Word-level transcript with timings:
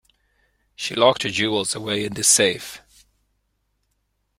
She 0.75 0.95
locked 0.95 1.21
her 1.21 1.29
jewels 1.29 1.75
away 1.75 2.03
in 2.05 2.15
this 2.15 2.27
safe. 2.27 2.81